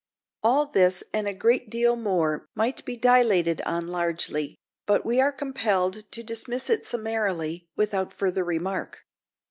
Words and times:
All 0.41 0.65
this 0.65 1.03
and 1.13 1.27
a 1.27 1.33
great 1.35 1.69
deal 1.69 1.95
more 1.95 2.47
might 2.55 2.83
be 2.85 2.97
dilated 2.97 3.61
on 3.67 3.85
largely; 3.87 4.57
but 4.87 5.05
we 5.05 5.21
are 5.21 5.31
compelled 5.31 6.11
to 6.11 6.23
dismiss 6.23 6.71
it 6.71 6.83
summarily, 6.83 7.67
without 7.75 8.11
further 8.11 8.43
remark. 8.43 9.05